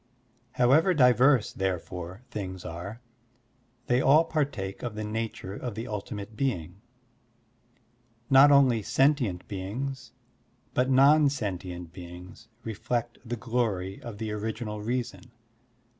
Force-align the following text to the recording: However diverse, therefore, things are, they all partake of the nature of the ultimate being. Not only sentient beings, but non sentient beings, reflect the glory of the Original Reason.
However 0.53 0.95
diverse, 0.95 1.53
therefore, 1.53 2.23
things 2.31 2.65
are, 2.65 3.01
they 3.85 4.01
all 4.01 4.23
partake 4.23 4.81
of 4.81 4.95
the 4.95 5.03
nature 5.03 5.53
of 5.53 5.75
the 5.75 5.87
ultimate 5.87 6.35
being. 6.35 6.81
Not 8.27 8.51
only 8.51 8.81
sentient 8.81 9.47
beings, 9.47 10.11
but 10.73 10.89
non 10.89 11.29
sentient 11.29 11.93
beings, 11.93 12.47
reflect 12.63 13.19
the 13.23 13.37
glory 13.37 14.01
of 14.01 14.17
the 14.17 14.31
Original 14.31 14.81
Reason. 14.81 15.29